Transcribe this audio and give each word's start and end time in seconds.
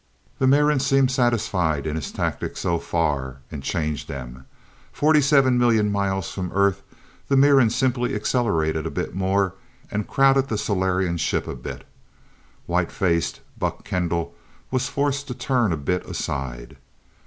The 0.39 0.47
Miran 0.47 0.79
seemed 0.79 1.11
satisfied 1.11 1.85
in 1.85 1.95
his 1.95 2.11
tactics 2.11 2.61
so 2.61 2.79
far 2.79 3.37
and 3.51 3.61
changed 3.61 4.07
them. 4.07 4.47
Forty 4.91 5.21
seven 5.21 5.59
million 5.59 5.91
miles 5.91 6.31
from 6.31 6.51
Earth, 6.55 6.81
the 7.27 7.37
Miran 7.37 7.69
simply 7.69 8.15
accelerated 8.15 8.87
a 8.87 8.89
bit 8.89 9.13
more, 9.13 9.53
and 9.91 10.07
crowded 10.07 10.47
the 10.47 10.57
Solarian 10.57 11.17
ship 11.17 11.47
a 11.47 11.53
bit. 11.53 11.83
White 12.65 12.91
faced, 12.91 13.41
Buck 13.59 13.83
Kendall 13.83 14.33
was 14.71 14.89
forced 14.89 15.27
to 15.27 15.35
turn 15.35 15.71
a 15.71 15.77
bit 15.77 16.03
aside. 16.09 16.77